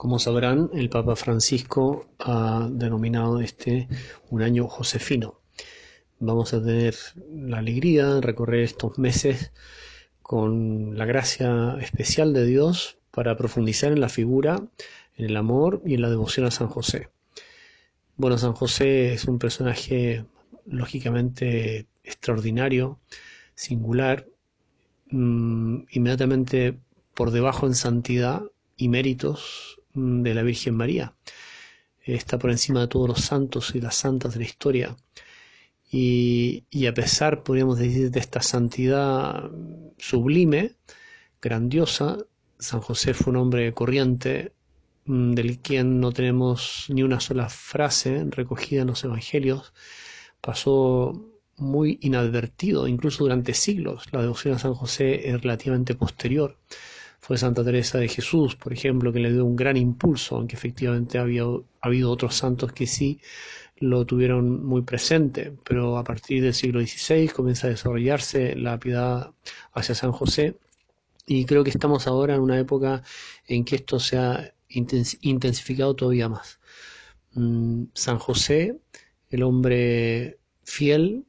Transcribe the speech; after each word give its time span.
Como 0.00 0.18
sabrán, 0.18 0.70
el 0.72 0.88
Papa 0.88 1.14
Francisco 1.14 2.06
ha 2.20 2.66
denominado 2.72 3.42
este 3.42 3.86
un 4.30 4.40
año 4.40 4.66
josefino. 4.66 5.42
Vamos 6.18 6.54
a 6.54 6.64
tener 6.64 6.94
la 7.30 7.58
alegría 7.58 8.14
de 8.14 8.22
recorrer 8.22 8.60
estos 8.60 8.98
meses 8.98 9.52
con 10.22 10.96
la 10.96 11.04
gracia 11.04 11.76
especial 11.82 12.32
de 12.32 12.46
Dios 12.46 12.96
para 13.10 13.36
profundizar 13.36 13.92
en 13.92 14.00
la 14.00 14.08
figura, 14.08 14.62
en 15.16 15.26
el 15.26 15.36
amor 15.36 15.82
y 15.84 15.96
en 15.96 16.00
la 16.00 16.08
devoción 16.08 16.46
a 16.46 16.50
San 16.50 16.68
José. 16.68 17.10
Bueno, 18.16 18.38
San 18.38 18.54
José 18.54 19.12
es 19.12 19.26
un 19.26 19.38
personaje 19.38 20.24
lógicamente 20.64 21.88
extraordinario, 22.04 22.98
singular, 23.54 24.26
mm, 25.10 25.82
inmediatamente 25.90 26.78
por 27.12 27.32
debajo 27.32 27.66
en 27.66 27.74
santidad 27.74 28.44
y 28.78 28.88
méritos 28.88 29.76
de 30.22 30.34
la 30.34 30.42
Virgen 30.42 30.74
María. 30.76 31.14
Está 32.02 32.38
por 32.38 32.50
encima 32.50 32.80
de 32.80 32.88
todos 32.88 33.08
los 33.08 33.20
santos 33.20 33.74
y 33.74 33.80
las 33.80 33.96
santas 33.96 34.32
de 34.34 34.40
la 34.40 34.46
historia. 34.46 34.96
Y, 35.92 36.64
a 36.86 36.94
pesar, 36.94 37.42
podríamos 37.42 37.78
decir, 37.78 38.10
de 38.10 38.20
esta 38.20 38.40
santidad 38.42 39.50
sublime, 39.98 40.76
grandiosa, 41.42 42.18
San 42.58 42.80
José 42.80 43.12
fue 43.14 43.32
un 43.32 43.38
hombre 43.38 43.74
corriente, 43.74 44.52
mm, 45.06 45.32
del 45.34 45.58
quien 45.60 46.00
no 46.00 46.12
tenemos 46.12 46.86
ni 46.88 47.02
una 47.02 47.20
sola 47.20 47.48
frase 47.48 48.24
recogida 48.30 48.82
en 48.82 48.88
los 48.88 49.02
evangelios. 49.04 49.72
Pasó 50.40 51.12
muy 51.56 51.98
inadvertido, 52.02 52.86
incluso 52.88 53.24
durante 53.24 53.54
siglos. 53.54 54.04
La 54.12 54.22
devoción 54.22 54.54
a 54.54 54.58
San 54.58 54.74
José 54.74 55.28
es 55.28 55.40
relativamente 55.40 55.94
posterior 55.94 56.56
fue 57.20 57.36
Santa 57.38 57.62
Teresa 57.62 57.98
de 57.98 58.08
Jesús, 58.08 58.56
por 58.56 58.72
ejemplo, 58.72 59.12
que 59.12 59.20
le 59.20 59.32
dio 59.32 59.44
un 59.44 59.56
gran 59.56 59.76
impulso, 59.76 60.36
aunque 60.36 60.56
efectivamente 60.56 61.18
había 61.18 61.44
habido 61.80 62.10
otros 62.10 62.34
santos 62.34 62.72
que 62.72 62.86
sí 62.86 63.20
lo 63.76 64.04
tuvieron 64.04 64.64
muy 64.64 64.82
presente, 64.82 65.56
pero 65.64 65.96
a 65.98 66.04
partir 66.04 66.42
del 66.42 66.54
siglo 66.54 66.80
XVI 66.80 67.28
comienza 67.28 67.66
a 67.66 67.70
desarrollarse 67.70 68.54
la 68.56 68.78
piedad 68.78 69.32
hacia 69.72 69.94
San 69.94 70.12
José. 70.12 70.58
Y 71.26 71.44
creo 71.44 71.64
que 71.64 71.70
estamos 71.70 72.06
ahora 72.06 72.34
en 72.34 72.40
una 72.40 72.58
época 72.58 73.02
en 73.46 73.64
que 73.64 73.76
esto 73.76 74.00
se 74.00 74.18
ha 74.18 74.54
intensificado 74.68 75.94
todavía 75.94 76.28
más. 76.28 76.60
Mm, 77.34 77.84
San 77.94 78.18
José, 78.18 78.80
el 79.30 79.42
hombre 79.42 80.38
fiel, 80.64 81.24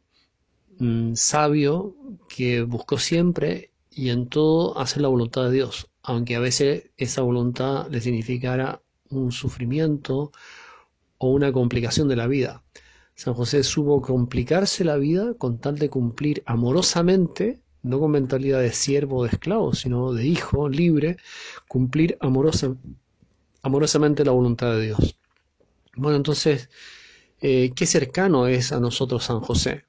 mm, 0.80 1.14
sabio, 1.16 1.96
que 2.28 2.64
buscó 2.64 2.98
siempre 2.98 3.72
y 3.92 4.10
en 4.10 4.28
todo 4.30 4.78
hacer 4.80 5.02
la 5.02 5.10
voluntad 5.10 5.44
de 5.46 5.52
Dios, 5.52 5.91
aunque 6.04 6.36
a 6.36 6.40
veces 6.40 6.92
esa 6.98 7.22
voluntad 7.22 7.88
le 7.90 8.02
significara 8.02 8.82
un 9.10 9.32
sufrimiento 9.32 10.32
o 11.18 11.32
una 11.32 11.52
complicación 11.52 12.08
de 12.08 12.16
la 12.16 12.28
vida. 12.28 12.64
San 13.16 13.34
José 13.36 13.64
supo 13.64 14.02
complicarse 14.02 14.84
la 14.84 14.98
vida 14.98 15.36
con 15.36 15.60
tal 15.60 15.78
de 15.78 15.90
cumplir 15.90 16.42
amorosamente, 16.46 17.62
no 17.84 18.00
con 18.00 18.12
mentalidad 18.12 18.60
de 18.62 18.72
siervo 18.72 19.18
o 19.18 19.24
de 19.24 19.30
esclavo, 19.30 19.74
sino 19.74 20.14
de 20.14 20.26
hijo 20.26 20.70
libre, 20.70 21.18
cumplir 21.68 22.18
amorosamente 23.62 24.26
la 24.26 24.32
voluntad 24.32 24.74
de 24.74 24.86
Dios. 24.88 25.18
Bueno, 25.96 26.18
entonces, 26.18 26.70
eh, 27.42 27.72
¿qué 27.76 27.86
cercano 27.86 28.48
es 28.48 28.72
a 28.72 28.80
nosotros 28.80 29.26
San 29.26 29.42
José? 29.42 29.86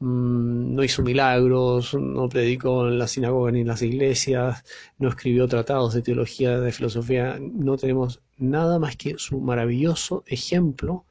Mm, 0.00 0.74
no 0.74 0.82
hizo 0.82 1.02
milagros, 1.02 1.94
no 1.94 2.28
predicó 2.28 2.88
en 2.88 2.98
la 2.98 3.06
sinagoga 3.06 3.52
ni 3.52 3.60
en 3.60 3.66
las 3.66 3.82
iglesias, 3.82 4.64
no 4.98 5.08
escribió 5.10 5.46
tratados 5.46 5.92
de 5.94 6.02
teología, 6.02 6.58
de 6.58 6.72
filosofía, 6.72 7.38
no 7.40 7.76
tenemos 7.76 8.20
nada 8.38 8.78
más 8.78 8.96
que 8.96 9.18
su 9.18 9.40
maravilloso 9.40 10.24
ejemplo 10.26 11.04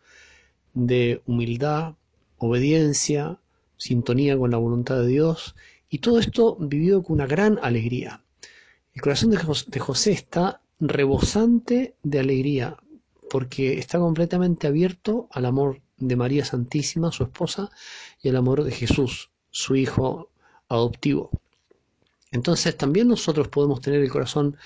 de 0.73 1.21
humildad, 1.27 1.95
obediencia, 2.37 3.39
sintonía 3.77 4.37
con 4.37 4.51
la 4.51 4.57
voluntad 4.57 4.99
de 5.01 5.07
Dios 5.07 5.55
y 5.89 5.99
todo 5.99 6.19
esto 6.19 6.55
vivido 6.59 7.03
con 7.03 7.15
una 7.15 7.27
gran 7.27 7.59
alegría. 7.61 8.23
El 8.93 9.01
corazón 9.01 9.29
de 9.31 9.79
José 9.79 10.11
está 10.11 10.61
rebosante 10.79 11.95
de 12.03 12.19
alegría 12.19 12.77
porque 13.29 13.77
está 13.77 13.99
completamente 13.99 14.67
abierto 14.67 15.27
al 15.31 15.45
amor 15.45 15.81
de 15.99 16.15
María 16.15 16.45
Santísima, 16.45 17.11
su 17.11 17.23
esposa, 17.23 17.69
y 18.21 18.29
el 18.29 18.35
amor 18.35 18.63
de 18.63 18.71
Jesús, 18.71 19.29
su 19.51 19.75
hijo 19.75 20.29
adoptivo. 20.67 21.31
Entonces 22.31 22.77
también 22.77 23.07
nosotros 23.07 23.47
podemos 23.47 23.81
tener 23.81 24.01
el 24.01 24.09
corazón 24.09 24.57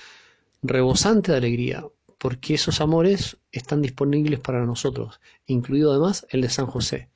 rebosante 0.62 1.32
de 1.32 1.38
alegría, 1.38 1.86
porque 2.18 2.54
esos 2.54 2.80
amores 2.80 3.36
están 3.52 3.82
disponibles 3.82 4.40
para 4.40 4.64
nosotros, 4.64 5.20
incluido 5.46 5.90
además 5.90 6.26
el 6.30 6.40
de 6.40 6.48
San 6.48 6.66
José. 6.66 7.08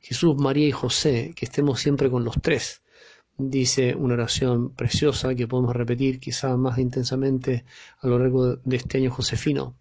Jesús, 0.00 0.36
María 0.36 0.66
y 0.66 0.72
José, 0.72 1.32
que 1.36 1.44
estemos 1.44 1.80
siempre 1.80 2.10
con 2.10 2.24
los 2.24 2.34
tres, 2.42 2.82
dice 3.38 3.94
una 3.94 4.14
oración 4.14 4.70
preciosa 4.74 5.34
que 5.34 5.46
podemos 5.46 5.74
repetir 5.74 6.20
quizá 6.20 6.56
más 6.56 6.78
intensamente 6.78 7.64
a 8.00 8.06
lo 8.06 8.18
largo 8.18 8.56
de 8.56 8.76
este 8.76 8.98
año 8.98 9.10
josefino. 9.10 9.76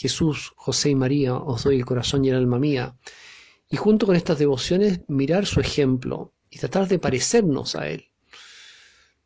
Jesús, 0.00 0.54
José 0.56 0.88
y 0.88 0.94
María, 0.94 1.34
os 1.34 1.64
doy 1.64 1.76
el 1.76 1.84
corazón 1.84 2.24
y 2.24 2.30
el 2.30 2.36
alma 2.36 2.58
mía. 2.58 2.96
Y 3.68 3.76
junto 3.76 4.06
con 4.06 4.16
estas 4.16 4.38
devociones, 4.38 5.00
mirar 5.08 5.44
su 5.44 5.60
ejemplo 5.60 6.32
y 6.48 6.58
tratar 6.58 6.88
de 6.88 6.98
parecernos 6.98 7.76
a 7.76 7.86
Él. 7.86 8.06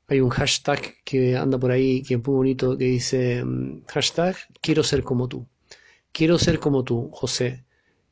Hay 0.09 0.19
un 0.21 0.31
hashtag 0.31 0.97
que 1.05 1.37
anda 1.37 1.59
por 1.59 1.71
ahí 1.71 2.03
que 2.03 2.15
es 2.15 2.27
muy 2.27 2.35
bonito 2.35 2.77
que 2.77 2.87
dice 2.87 3.45
mm, 3.45 3.85
hashtag 3.87 4.37
quiero 4.61 4.83
ser 4.83 5.05
como 5.05 5.29
tú. 5.29 5.47
Quiero 6.11 6.39
ser 6.39 6.59
como 6.59 6.83
tú, 6.83 7.09
José, 7.13 7.65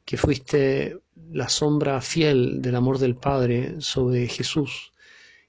que 0.04 0.16
fuiste 0.16 1.00
la 1.32 1.48
sombra 1.48 2.00
fiel 2.00 2.62
del 2.62 2.76
amor 2.76 2.98
del 2.98 3.16
Padre 3.16 3.80
sobre 3.80 4.28
Jesús. 4.28 4.92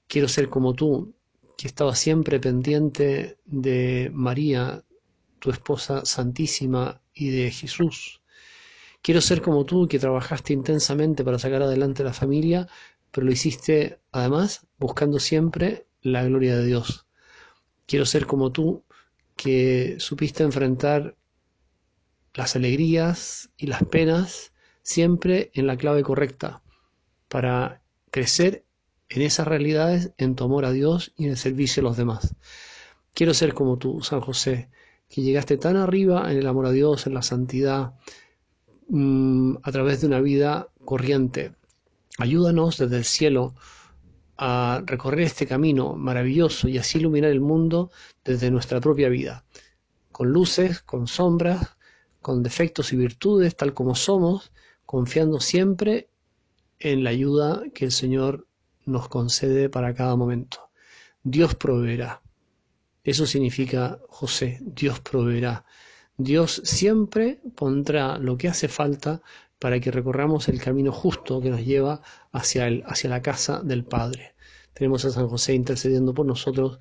Quiero 0.08 0.26
ser 0.26 0.48
como 0.48 0.74
tú, 0.74 1.14
que 1.56 1.68
estaba 1.68 1.94
siempre 1.94 2.40
pendiente 2.40 3.38
de 3.44 4.10
María, 4.12 4.82
tu 5.38 5.50
esposa 5.50 6.04
santísima 6.04 7.00
y 7.14 7.30
de 7.30 7.50
Jesús. 7.50 8.20
Quiero 9.02 9.20
ser 9.20 9.42
como 9.42 9.64
tú, 9.64 9.86
que 9.86 9.98
trabajaste 9.98 10.52
intensamente 10.52 11.24
para 11.24 11.38
sacar 11.38 11.62
adelante 11.62 12.04
la 12.04 12.12
familia, 12.12 12.68
pero 13.10 13.26
lo 13.26 13.32
hiciste 13.32 14.00
además 14.12 14.66
buscando 14.78 15.20
siempre 15.20 15.86
la 16.02 16.24
gloria 16.24 16.56
de 16.56 16.66
Dios. 16.66 17.06
Quiero 17.86 18.06
ser 18.06 18.26
como 18.26 18.50
tú, 18.50 18.82
que 19.36 19.96
supiste 19.98 20.42
enfrentar 20.42 21.16
las 22.34 22.56
alegrías 22.56 23.50
y 23.56 23.66
las 23.66 23.84
penas 23.84 24.52
siempre 24.82 25.50
en 25.54 25.66
la 25.66 25.76
clave 25.76 26.02
correcta, 26.02 26.62
para 27.28 27.82
crecer 28.10 28.64
en 29.08 29.22
esas 29.22 29.46
realidades, 29.46 30.12
en 30.18 30.34
tu 30.34 30.44
amor 30.44 30.64
a 30.64 30.72
Dios 30.72 31.12
y 31.16 31.24
en 31.24 31.30
el 31.30 31.36
servicio 31.36 31.80
a 31.80 31.84
los 31.84 31.96
demás. 31.96 32.34
Quiero 33.12 33.34
ser 33.34 33.54
como 33.54 33.78
tú, 33.78 34.02
San 34.02 34.20
José, 34.20 34.68
que 35.08 35.22
llegaste 35.22 35.56
tan 35.56 35.76
arriba 35.76 36.30
en 36.30 36.38
el 36.38 36.46
amor 36.46 36.66
a 36.66 36.72
Dios, 36.72 37.06
en 37.06 37.14
la 37.14 37.22
santidad, 37.22 37.94
mm, 38.88 39.56
a 39.62 39.72
través 39.72 40.00
de 40.00 40.06
una 40.06 40.20
vida 40.20 40.68
corriente. 40.84 41.54
Ayúdanos 42.18 42.78
desde 42.78 42.96
el 42.96 43.04
cielo 43.04 43.54
a 44.36 44.82
recorrer 44.84 45.20
este 45.20 45.46
camino 45.46 45.94
maravilloso 45.94 46.68
y 46.68 46.78
así 46.78 46.98
iluminar 46.98 47.30
el 47.30 47.40
mundo 47.40 47.90
desde 48.24 48.50
nuestra 48.50 48.80
propia 48.80 49.08
vida, 49.08 49.44
con 50.12 50.32
luces, 50.32 50.80
con 50.80 51.06
sombras, 51.06 51.76
con 52.20 52.42
defectos 52.42 52.92
y 52.92 52.96
virtudes, 52.96 53.56
tal 53.56 53.74
como 53.74 53.94
somos, 53.94 54.52
confiando 54.86 55.40
siempre 55.40 56.08
en 56.78 57.04
la 57.04 57.10
ayuda 57.10 57.62
que 57.74 57.84
el 57.84 57.92
Señor 57.92 58.46
nos 58.86 59.08
concede 59.08 59.68
para 59.68 59.94
cada 59.94 60.16
momento. 60.16 60.70
Dios 61.22 61.54
proveerá. 61.54 62.23
Eso 63.04 63.26
significa 63.26 64.00
José, 64.08 64.58
Dios 64.62 64.98
proveerá. 65.00 65.64
Dios 66.16 66.62
siempre 66.64 67.40
pondrá 67.54 68.18
lo 68.18 68.38
que 68.38 68.48
hace 68.48 68.68
falta 68.68 69.22
para 69.58 69.78
que 69.80 69.90
recorramos 69.90 70.48
el 70.48 70.60
camino 70.60 70.90
justo 70.90 71.40
que 71.40 71.50
nos 71.50 71.64
lleva 71.64 72.02
hacia, 72.32 72.66
el, 72.66 72.82
hacia 72.86 73.10
la 73.10 73.22
casa 73.22 73.62
del 73.62 73.84
Padre. 73.84 74.34
Tenemos 74.72 75.04
a 75.04 75.10
San 75.10 75.28
José 75.28 75.54
intercediendo 75.54 76.14
por 76.14 76.26
nosotros 76.26 76.80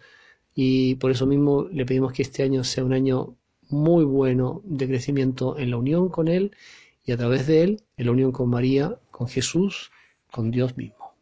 y 0.56 0.96
por 0.96 1.12
eso 1.12 1.26
mismo 1.26 1.68
le 1.72 1.86
pedimos 1.86 2.14
que 2.14 2.22
este 2.24 2.44
año 2.44 2.64
sea 2.64 2.84
un 2.86 2.94
año 2.94 3.36
muy 3.70 4.06
bueno 4.06 4.62
de 4.66 4.88
crecimiento 4.88 5.58
en 5.58 5.72
la 5.72 5.78
unión 5.78 6.10
con 6.10 6.28
Él 6.28 6.56
y 7.06 7.12
a 7.12 7.18
través 7.18 7.48
de 7.48 7.64
Él, 7.64 7.84
en 7.98 8.06
la 8.06 8.12
unión 8.12 8.32
con 8.32 8.50
María, 8.50 8.98
con 9.12 9.28
Jesús, 9.28 9.92
con 10.32 10.52
Dios 10.52 10.78
mismo. 10.78 11.13